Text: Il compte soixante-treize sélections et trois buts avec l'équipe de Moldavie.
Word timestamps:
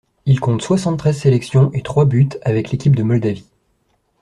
Il 0.25 0.39
compte 0.39 0.63
soixante-treize 0.63 1.15
sélections 1.19 1.71
et 1.73 1.83
trois 1.83 2.05
buts 2.05 2.29
avec 2.41 2.71
l'équipe 2.71 2.95
de 2.95 3.03
Moldavie. 3.03 3.45